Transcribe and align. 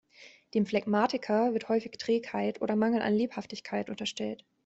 Dem 0.55 0.65
Phlegmatiker 0.65 1.53
wird 1.53 1.69
häufig 1.69 1.91
Trägheit 1.91 2.59
oder 2.59 2.75
Mangel 2.75 3.03
an 3.03 3.13
Lebhaftigkeit 3.13 3.87
unterstellt. 3.87 4.43